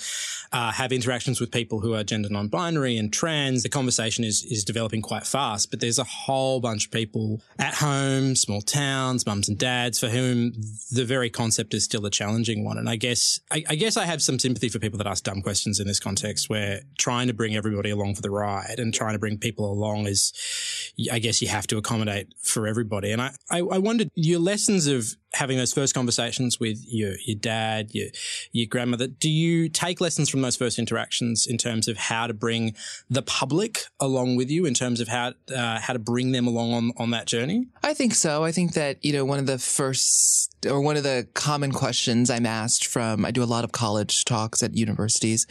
[0.53, 4.45] uh, have interactions with people who are gender non binary and trans, the conversation is,
[4.45, 5.71] is developing quite fast.
[5.71, 10.09] But there's a whole bunch of people at home, small towns, mums and dads for
[10.09, 10.53] whom
[10.93, 12.79] the very concept is still a challenging one.
[12.79, 15.43] And I guess, I, I guess I have some sympathy for people that ask dumb
[15.43, 19.15] questions in this context where trying to bring everybody along for the ride and trying
[19.15, 20.33] to bring people along is,
[21.11, 23.13] I guess you have to accommodate for everybody.
[23.13, 27.37] And I, I, I wondered your lessons of having those first conversations with your, your
[27.37, 28.07] dad, your,
[28.53, 29.09] your grandmother.
[29.09, 32.77] Do you take lessons from those first interactions in terms of how to bring
[33.11, 36.73] the public along with you in terms of how, uh, how to bring them along
[36.73, 37.67] on, on that journey?
[37.83, 38.45] I think so.
[38.45, 39.84] I think that, you know, one of the first
[40.67, 44.25] or one of the common questions I'm asked from, I do a lot of college
[44.25, 45.47] talks at universities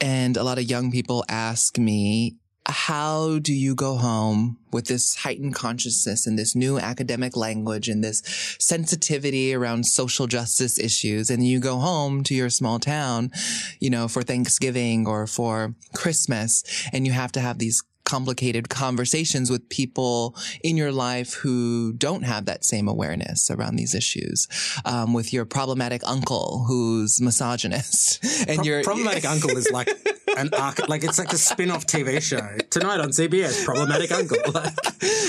[0.00, 5.16] and a lot of young people ask me, how do you go home with this
[5.16, 8.22] heightened consciousness and this new academic language and this
[8.58, 11.28] sensitivity around social justice issues?
[11.28, 13.32] And you go home to your small town,
[13.80, 19.50] you know, for Thanksgiving or for Christmas and you have to have these complicated conversations
[19.50, 24.48] with people in your life who don't have that same awareness around these issues.
[24.84, 29.88] Um, with your problematic uncle who's misogynist and Pro- your problematic uncle is like
[30.36, 33.64] an arc, like it's like a spin-off TV show tonight on CBS.
[33.64, 34.38] Problematic uncle.
[34.52, 34.74] Like,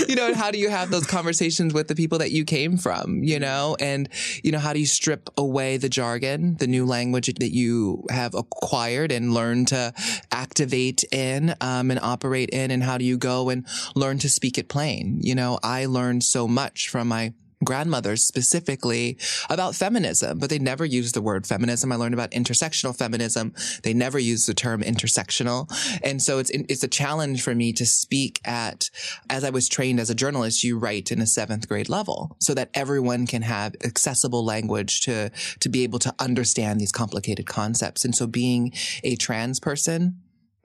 [0.10, 3.24] you know, how do you have those conversations with the people that you came from,
[3.24, 3.78] you know?
[3.80, 4.10] And,
[4.44, 8.34] you know, how do you strip away the jargon, the new language that you have
[8.34, 9.94] acquired and learn to
[10.32, 12.63] activate in, um, and operate in?
[12.72, 15.20] And how do you go and learn to speak it plain?
[15.22, 19.18] You know, I learned so much from my grandmothers specifically
[19.50, 21.92] about feminism, but they never used the word feminism.
[21.92, 23.54] I learned about intersectional feminism.
[23.84, 25.72] They never used the term intersectional.
[26.04, 28.90] And so it's, it's a challenge for me to speak at,
[29.30, 32.54] as I was trained as a journalist, you write in a seventh grade level so
[32.54, 38.06] that everyone can have accessible language to, to be able to understand these complicated concepts.
[38.06, 38.74] And so being
[39.04, 40.20] a trans person,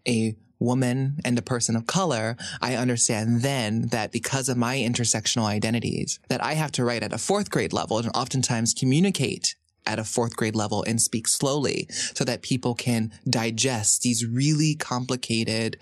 [0.07, 5.45] a woman and a person of color, I understand then that because of my intersectional
[5.45, 9.57] identities, that I have to write at a fourth grade level and oftentimes communicate
[9.89, 14.75] at a fourth grade level and speak slowly so that people can digest these really
[14.75, 15.79] complicated,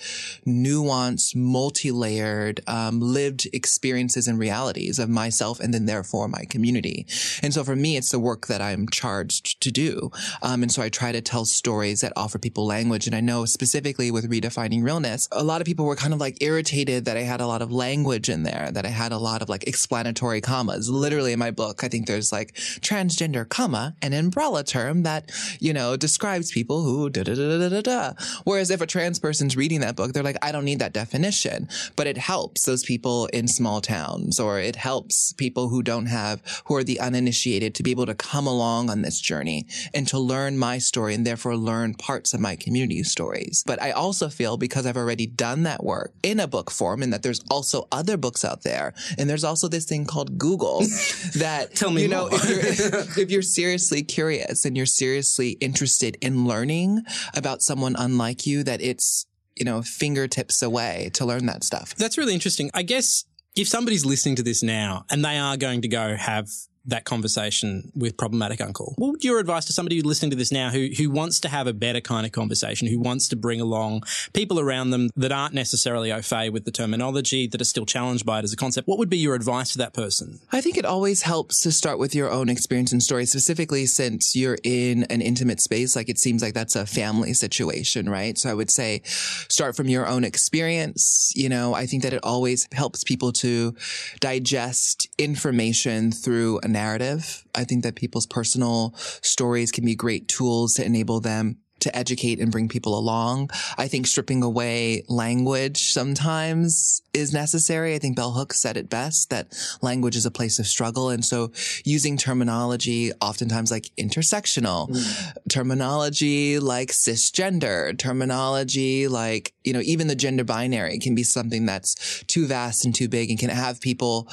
[0.47, 7.05] nuanced, multi-layered, um, lived experiences and realities of myself and then therefore my community.
[7.43, 10.11] And so for me, it's the work that I'm charged to do.
[10.41, 13.07] Um, and so I try to tell stories that offer people language.
[13.07, 16.41] And I know specifically with redefining realness, a lot of people were kind of like
[16.41, 19.43] irritated that I had a lot of language in there, that I had a lot
[19.43, 20.89] of like explanatory commas.
[20.89, 25.31] Literally in my book, I think there's like transgender comma an umbrella term that,
[25.61, 28.13] you know, describes people who da da da da da da.
[28.45, 31.69] Whereas if a trans person's reading that book, they're like, I don't need that definition,
[31.97, 36.41] but it helps those people in small towns or it helps people who don't have,
[36.67, 40.19] who are the uninitiated to be able to come along on this journey and to
[40.19, 43.63] learn my story and therefore learn parts of my community stories.
[43.67, 47.13] But I also feel because I've already done that work in a book form and
[47.13, 50.81] that there's also other books out there and there's also this thing called Google
[51.37, 53.43] that, Tell me you know, if you're, if you're
[53.77, 57.03] seriously curious and you're seriously interested in learning
[57.35, 61.95] about someone unlike you, that it's, you know, fingertips away to learn that stuff.
[61.97, 62.71] That's really interesting.
[62.73, 66.49] I guess if somebody's listening to this now and they are going to go have
[66.87, 70.53] that conversation with problematic uncle, what would your advice to somebody who's listening to this
[70.53, 73.61] now who who wants to have a better kind of conversation, who wants to bring
[73.61, 77.87] along people around them that aren't necessarily au fait with the terminology, that are still
[77.87, 78.89] challenged by it as a concept?
[78.89, 80.41] What would be your advice to that person?
[80.53, 84.37] I think it always helps to start with your own experience and story, specifically since
[84.37, 85.97] you're in an intimate space.
[85.97, 88.39] Like it seems like that's a family situation, right?
[88.39, 91.33] So I would say start from your own experience.
[91.35, 93.75] You know, I think that it always helps people to
[94.21, 97.45] digest information through a narrative.
[97.55, 102.41] I think that people's personal stories can be great tools to enable them to educate
[102.41, 103.51] and bring people along.
[103.77, 107.95] I think stripping away language sometimes is necessary.
[107.95, 111.11] I think Bell Hooks said it best that language is a place of struggle.
[111.11, 111.53] And so
[111.85, 115.49] using terminology oftentimes like intersectional, hmm.
[115.49, 122.25] terminology like cisgender, terminology like, you know, even the gender binary can be something that's
[122.25, 124.29] too vast and too big and can have people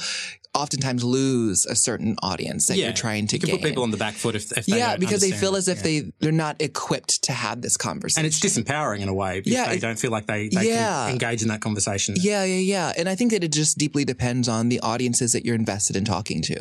[0.54, 3.48] oftentimes lose a certain audience that you're trying to get.
[3.48, 3.62] you can gain.
[3.62, 5.78] put people on the back foot if, if they yeah, because they feel as if
[5.78, 5.82] Yeah.
[5.82, 8.24] they they're not equipped to have this conversation.
[8.24, 11.04] and it's disempowering in a way Yeah, they it- don't feel like they, they Yeah.
[11.06, 12.14] can engage in that conversation.
[12.18, 12.92] Yeah, yeah, yeah.
[12.96, 16.04] And I think that it just deeply depends on the audiences that you're invested in
[16.04, 16.56] talking to.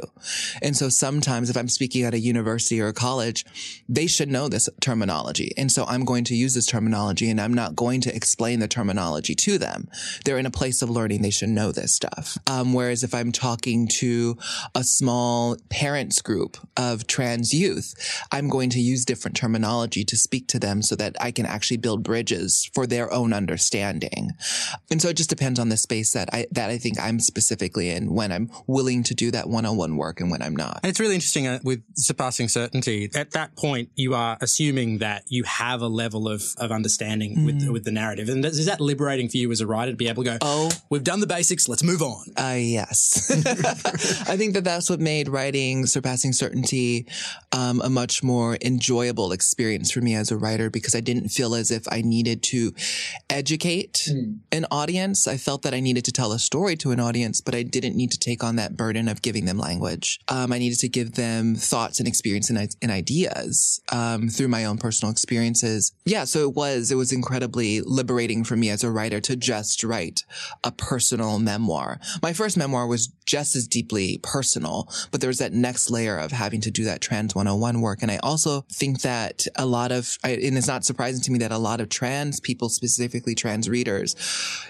[0.61, 3.45] And so sometimes if I'm speaking at a university or a college,
[3.87, 5.51] they should know this terminology.
[5.57, 8.67] And so I'm going to use this terminology and I'm not going to explain the
[8.67, 9.87] terminology to them.
[10.25, 11.21] They're in a place of learning.
[11.21, 12.37] They should know this stuff.
[12.47, 14.37] Um, whereas if I'm talking to
[14.75, 17.93] a small parents group of trans youth,
[18.31, 21.77] I'm going to use different terminology to speak to them so that I can actually
[21.77, 24.31] build bridges for their own understanding.
[24.91, 27.89] And so it just depends on the space that I that I think I'm specifically
[27.89, 30.79] in when I'm willing to do that one-on-one work and when I'm not.
[30.83, 33.09] And it's really interesting uh, with surpassing certainty.
[33.15, 37.67] At that point, you are assuming that you have a level of, of understanding with
[37.69, 40.23] with the narrative, and is that liberating for you as a writer to be able
[40.23, 40.71] to go, Oh.
[40.89, 43.29] we've done the basics, let's move on." Uh, yes.
[44.29, 47.07] I think that that's what made writing Surpassing Certainty
[47.51, 51.55] um, a much more enjoyable experience for me as a writer because I didn't feel
[51.55, 52.73] as if I needed to
[53.29, 54.09] educate
[54.51, 55.27] an audience.
[55.27, 57.95] I felt that I needed to tell a story to an audience, but I didn't
[57.95, 60.19] need to take on that burden of giving them language.
[60.27, 64.65] Um, I needed to give them thoughts and experience and, and ideas um, through my
[64.65, 65.93] own personal experiences.
[66.05, 69.83] Yeah, so it was it was incredibly liberating for me as a writer to just
[69.83, 70.23] write
[70.63, 71.99] a personal memoir.
[72.21, 76.31] My first memoir was just as deeply personal, but there was that next layer of
[76.31, 78.01] having to do that trans 101 work.
[78.01, 81.39] And I also think that a lot of, I- and it's not surprising to me
[81.39, 84.15] that a lot of trans people, specifically trans readers,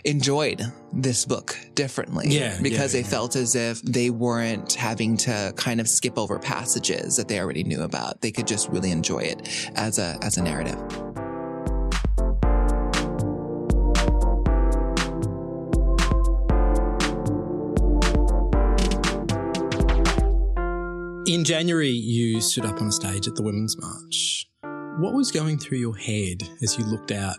[0.04, 2.26] enjoyed this book differently.
[2.30, 6.40] Yeah, Because yeah, they felt as if they weren't having to kind of skip over
[6.40, 8.22] passages that they already knew about.
[8.22, 10.78] They could just really enjoy it as a, as a narrative.
[21.34, 24.48] In January, you stood up on a stage at the Women's March.
[25.00, 27.38] What was going through your head as you looked out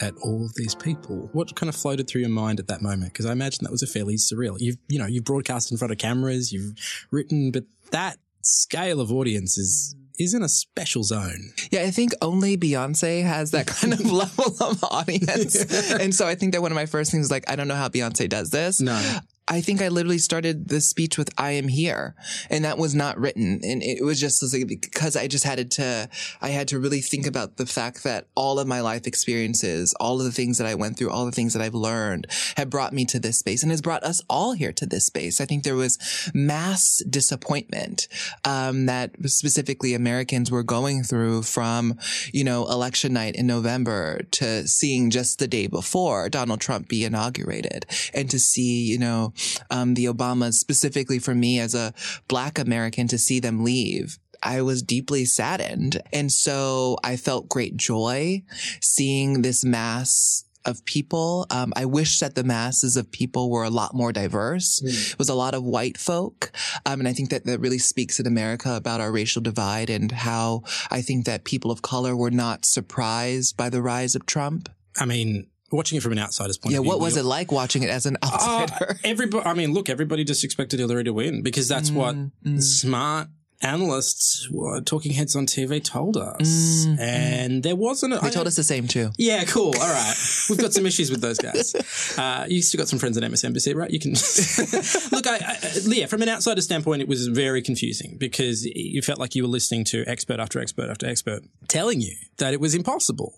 [0.00, 1.30] at all of these people?
[1.32, 3.12] What kind of floated through your mind at that moment?
[3.12, 4.56] Because I imagine that was a fairly surreal.
[4.58, 6.74] You've, you know, you've broadcast in front of cameras, you've
[7.12, 11.52] written, but that scale of audience is is in a special zone.
[11.70, 15.92] Yeah, I think only Beyonce has that kind of level of audience.
[15.92, 17.76] and so I think that one of my first things was like, I don't know
[17.76, 18.80] how Beyonce does this.
[18.80, 19.00] No.
[19.50, 22.14] I think I literally started the speech with "I am here,"
[22.48, 26.08] and that was not written, and it was just because I just had to,
[26.40, 30.20] I had to really think about the fact that all of my life experiences, all
[30.20, 32.92] of the things that I went through, all the things that I've learned, have brought
[32.92, 35.40] me to this space, and has brought us all here to this space.
[35.40, 35.98] I think there was
[36.32, 38.06] mass disappointment
[38.44, 41.98] um, that specifically Americans were going through from,
[42.32, 47.04] you know, election night in November to seeing just the day before Donald Trump be
[47.04, 47.84] inaugurated,
[48.14, 49.32] and to see, you know
[49.70, 51.92] um, the Obamas, specifically for me as a
[52.28, 54.18] black American, to see them leave.
[54.42, 56.00] I was deeply saddened.
[56.12, 58.42] And so I felt great joy
[58.80, 61.46] seeing this mass of people.
[61.50, 64.80] Um, I wish that the masses of people were a lot more diverse.
[64.80, 65.12] Mm.
[65.12, 66.52] It was a lot of white folk.
[66.84, 70.12] Um, and I think that that really speaks in America about our racial divide and
[70.12, 74.68] how I think that people of color were not surprised by the rise of Trump.
[74.98, 76.92] I mean, watching it from an outsider's point yeah, of view.
[76.92, 78.90] Yeah, what was it like watching it as an uh, outsider?
[78.90, 82.16] Uh, everybody, I mean, look, everybody just expected Hillary to win because that's mm, what
[82.44, 82.62] mm.
[82.62, 83.28] smart
[83.62, 84.48] analysts,
[84.84, 86.86] talking heads on TV told us.
[86.86, 89.10] Mm, and there wasn't a, They told us the same too.
[89.18, 89.74] Yeah, cool.
[89.78, 90.14] All right.
[90.48, 91.74] We've got some issues with those guys.
[92.16, 93.90] Uh, you still got some friends at MSNBC, right?
[93.90, 94.12] You can
[95.12, 99.18] look, I, I, yeah, from an outsider standpoint, it was very confusing because you felt
[99.18, 102.74] like you were listening to expert after expert after expert telling you that it was
[102.74, 103.34] impossible.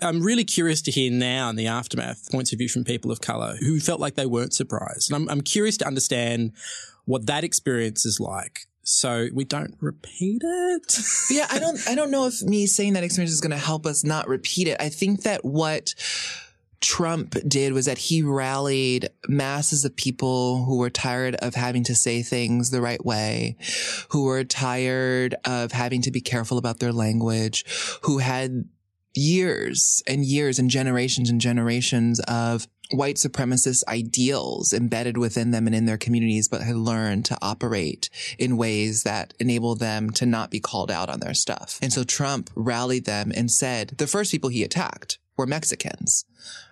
[0.00, 3.20] I'm really curious to hear now in the aftermath points of view from people of
[3.20, 5.10] color who felt like they weren't surprised.
[5.10, 6.52] And I'm, I'm curious to understand
[7.04, 10.98] what that experience is like so we don't repeat it.
[11.30, 13.86] yeah, I don't I don't know if me saying that experience is going to help
[13.86, 14.76] us not repeat it.
[14.78, 15.94] I think that what
[16.80, 21.94] Trump did was that he rallied masses of people who were tired of having to
[21.94, 23.56] say things the right way,
[24.10, 27.64] who were tired of having to be careful about their language,
[28.02, 28.68] who had
[29.14, 35.74] years and years and generations and generations of white supremacist ideals embedded within them and
[35.74, 40.50] in their communities, but had learned to operate in ways that enable them to not
[40.50, 41.78] be called out on their stuff.
[41.80, 46.24] And so Trump rallied them and said the first people he attacked were Mexicans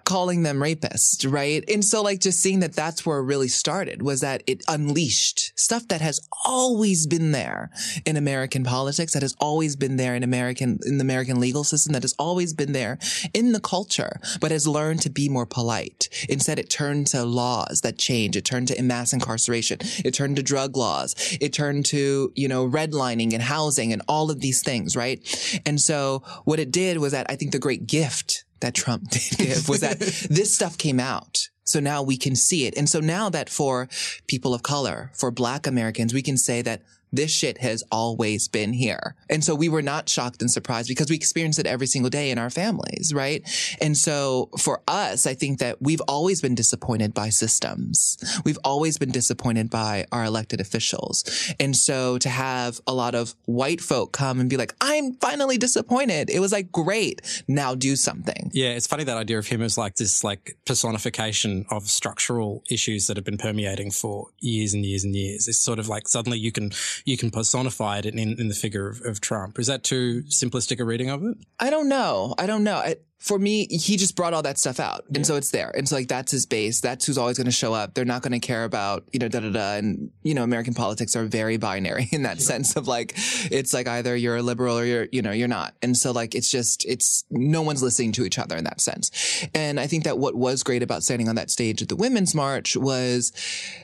[0.05, 1.65] calling them rapists, right?
[1.69, 5.53] And so like just seeing that that's where it really started was that it unleashed
[5.59, 7.71] stuff that has always been there
[8.05, 11.93] in American politics, that has always been there in American, in the American legal system,
[11.93, 12.99] that has always been there
[13.33, 16.09] in the culture, but has learned to be more polite.
[16.29, 18.37] Instead, it turned to laws that change.
[18.37, 19.79] It turned to mass incarceration.
[20.05, 21.15] It turned to drug laws.
[21.41, 25.21] It turned to, you know, redlining and housing and all of these things, right?
[25.65, 29.37] And so what it did was that I think the great gift that Trump did
[29.37, 29.99] give was that
[30.31, 31.49] this stuff came out.
[31.65, 32.77] So now we can see it.
[32.77, 33.89] And so now that for
[34.27, 36.83] people of color, for black Americans, we can say that
[37.13, 39.15] this shit has always been here.
[39.29, 42.31] And so we were not shocked and surprised because we experience it every single day
[42.31, 43.43] in our families, right?
[43.81, 48.17] And so for us, I think that we've always been disappointed by systems.
[48.45, 51.25] We've always been disappointed by our elected officials.
[51.61, 55.59] And so to have a lot of white folk come and be like, I'm finally
[55.59, 56.31] disappointed.
[56.31, 57.45] It was like, great.
[57.47, 58.51] Now do something.
[58.55, 58.71] Yeah.
[58.71, 63.17] It's funny that idea of him as like this like personification of structural issues that
[63.17, 65.49] have been permeating for years and years and years.
[65.49, 66.71] It's sort of like suddenly you can
[67.05, 69.59] you can personify it in, in the figure of, of Trump.
[69.59, 71.37] Is that too simplistic a reading of it?
[71.59, 72.35] I don't know.
[72.39, 72.77] I don't know.
[72.77, 75.05] I, for me, he just brought all that stuff out.
[75.07, 75.23] And yeah.
[75.23, 75.71] so it's there.
[75.77, 76.81] And so like that's his base.
[76.81, 77.95] That's who's always going to show up.
[77.95, 79.75] They're not going to care about, you know, da da da.
[79.75, 82.45] And, you know, American politics are very binary in that yeah.
[82.45, 83.13] sense of like,
[83.49, 85.75] it's like either you're a liberal or you're, you know, you're not.
[85.83, 89.47] And so like, it's just, it's, no one's listening to each other in that sense.
[89.55, 92.35] And I think that what was great about standing on that stage at the Women's
[92.35, 93.31] March was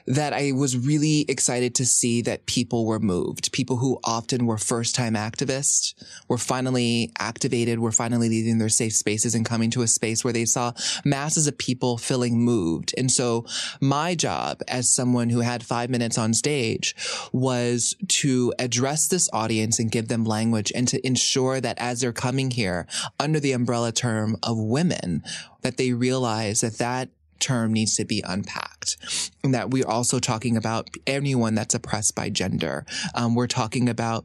[0.09, 3.53] that I was really excited to see that people were moved.
[3.53, 5.95] People who often were first time activists
[6.27, 10.33] were finally activated, were finally leaving their safe spaces and coming to a space where
[10.33, 10.73] they saw
[11.05, 12.95] masses of people feeling moved.
[12.97, 13.45] And so
[13.81, 16.95] my job as someone who had five minutes on stage
[17.33, 22.13] was to address this audience and give them language and to ensure that as they're
[22.13, 22.87] coming here
[23.19, 25.23] under the umbrella term of women,
[25.63, 27.09] that they realize that that
[27.41, 28.97] term needs to be unpacked.
[29.45, 32.85] And that we're also talking about anyone that's oppressed by gender.
[33.15, 34.25] Um, we're talking about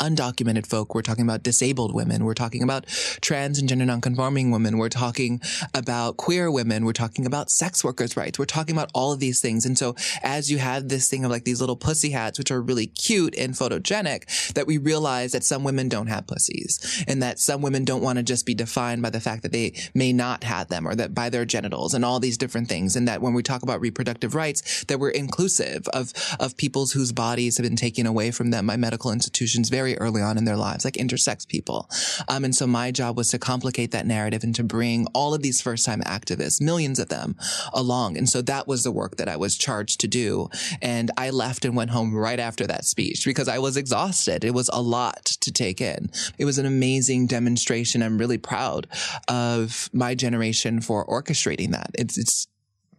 [0.00, 0.94] undocumented folk.
[0.94, 2.24] We're talking about disabled women.
[2.24, 2.86] We're talking about
[3.20, 4.78] trans and gender nonconforming women.
[4.78, 5.40] We're talking
[5.74, 6.84] about queer women.
[6.84, 8.38] We're talking about sex workers' rights.
[8.38, 9.66] We're talking about all of these things.
[9.66, 12.60] And so as you have this thing of like these little pussy hats, which are
[12.60, 17.38] really cute and photogenic, that we realize that some women don't have pussies and that
[17.38, 20.44] some women don't want to just be defined by the fact that they may not
[20.44, 22.96] have them or that by their genitals and all these different things.
[22.96, 27.12] And that when we talk about reproductive rights, that we're inclusive of, of peoples whose
[27.12, 30.44] bodies have been taken away from them by medical institutions very very early on in
[30.44, 31.88] their lives, like intersex people.
[32.28, 35.42] Um, and so my job was to complicate that narrative and to bring all of
[35.42, 37.36] these first time activists, millions of them
[37.72, 38.16] along.
[38.16, 40.48] And so that was the work that I was charged to do.
[40.82, 44.44] And I left and went home right after that speech because I was exhausted.
[44.44, 46.10] It was a lot to take in.
[46.38, 48.02] It was an amazing demonstration.
[48.02, 48.86] I'm really proud
[49.28, 51.90] of my generation for orchestrating that.
[51.94, 52.46] It's, it's,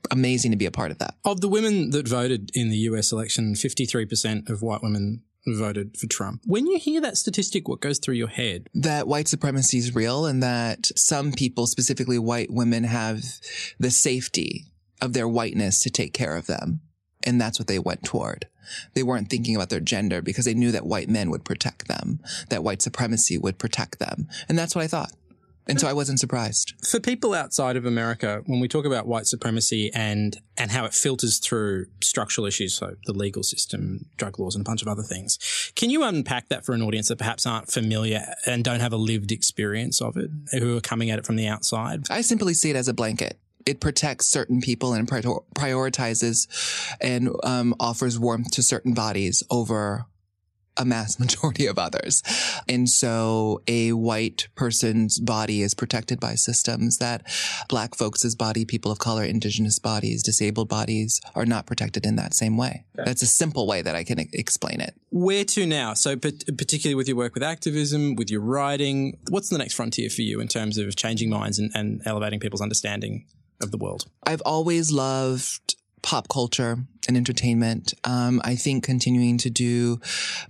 [0.09, 1.13] amazing to be a part of that.
[1.23, 6.07] Of the women that voted in the US election, 53% of white women voted for
[6.07, 6.41] Trump.
[6.45, 8.67] When you hear that statistic, what goes through your head?
[8.73, 13.23] That white supremacy is real and that some people, specifically white women, have
[13.79, 14.65] the safety
[15.01, 16.81] of their whiteness to take care of them.
[17.23, 18.47] And that's what they went toward.
[18.93, 22.19] They weren't thinking about their gender because they knew that white men would protect them,
[22.49, 24.27] that white supremacy would protect them.
[24.47, 25.11] And that's what I thought.
[25.68, 26.74] And so I wasn't surprised.
[26.86, 30.93] For people outside of America, when we talk about white supremacy and and how it
[30.93, 35.03] filters through structural issues, so the legal system, drug laws, and a bunch of other
[35.03, 38.93] things, can you unpack that for an audience that perhaps aren't familiar and don't have
[38.93, 42.03] a lived experience of it, who are coming at it from the outside?
[42.09, 46.47] I simply see it as a blanket it protects certain people and prioritizes
[46.99, 50.05] and um, offers warmth to certain bodies over
[50.78, 52.24] a mass majority of others.
[52.67, 57.24] And so a white person's body is protected by systems that
[57.69, 62.34] black folks' body, people of color, indigenous bodies, disabled bodies are not protected in that
[62.34, 62.86] same way.
[62.97, 63.05] Okay.
[63.05, 64.95] That's a simple way that I can explain it.
[65.09, 65.93] Where to now?
[65.93, 70.22] So particularly with your work with activism, with your writing, what's the next frontier for
[70.22, 73.26] you in terms of changing minds and, and elevating people's understanding
[73.61, 74.05] of the world?
[74.24, 77.93] I've always loved pop culture and entertainment.
[78.03, 79.99] Um, I think continuing to do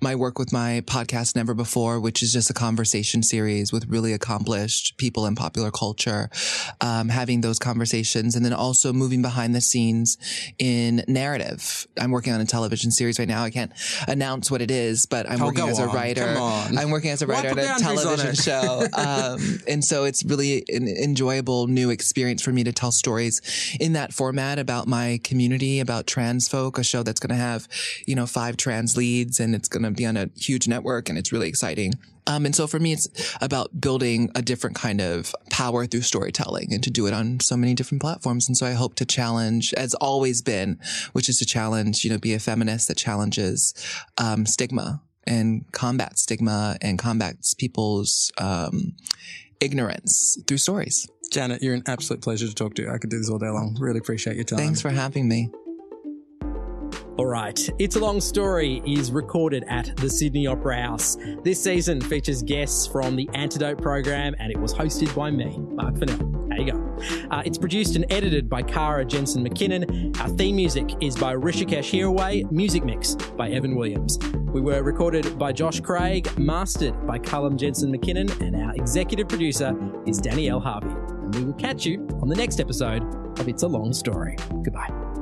[0.02, 4.14] my work with my podcast Never Before, which is just a conversation series with really
[4.14, 6.30] accomplished people in popular culture,
[6.82, 10.18] um, having those conversations and then also moving behind the scenes
[10.60, 11.88] in narrative.
[12.00, 13.44] I'm working on a television series right now.
[13.44, 13.72] I can't
[14.08, 16.36] announce what it is, but I'm oh, working as a writer.
[16.38, 18.88] I'm working as a writer on a television show.
[19.02, 23.42] Um, and so it's really an enjoyable new experience for me to tell stories
[23.80, 27.42] in that format about my community, about trans trans folk, a show that's going to
[27.42, 27.68] have,
[28.06, 31.18] you know, five trans leads and it's going to be on a huge network and
[31.18, 31.94] it's really exciting.
[32.28, 36.72] Um, and so for me, it's about building a different kind of power through storytelling
[36.72, 38.48] and to do it on so many different platforms.
[38.48, 40.80] And so I hope to challenge, as always been,
[41.14, 43.74] which is to challenge, you know, be a feminist that challenges,
[44.18, 48.94] um, stigma and combat stigma and combats people's, um,
[49.60, 51.08] ignorance through stories.
[51.32, 52.90] Janet, you're an absolute pleasure to talk to.
[52.90, 53.78] I could do this all day long.
[53.80, 54.60] Really appreciate your time.
[54.60, 55.50] Thanks for having me.
[57.18, 61.18] All right, It's a Long Story is recorded at the Sydney Opera House.
[61.44, 65.98] This season features guests from the Antidote program and it was hosted by me, Mark
[66.00, 66.18] Fennell.
[66.50, 66.98] There you go.
[67.30, 70.20] Uh, it's produced and edited by Kara Jensen McKinnon.
[70.20, 74.18] Our theme music is by Hrishikesh Hirway, music mix by Evan Williams.
[74.48, 79.78] We were recorded by Josh Craig, mastered by Callum Jensen McKinnon, and our executive producer
[80.08, 80.90] is Danielle Harvey.
[80.90, 83.04] And we will catch you on the next episode
[83.40, 84.38] of It's a Long Story.
[84.64, 85.21] Goodbye.